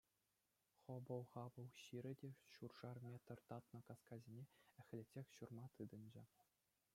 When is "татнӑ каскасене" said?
3.53-4.43